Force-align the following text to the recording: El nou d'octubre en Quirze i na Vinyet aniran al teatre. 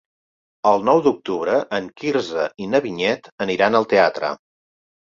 El 0.71 0.81
nou 0.89 1.01
d'octubre 1.07 1.59
en 1.79 1.91
Quirze 2.03 2.49
i 2.67 2.73
na 2.75 2.83
Vinyet 2.89 3.33
aniran 3.49 3.83
al 3.85 3.91
teatre. 3.97 4.37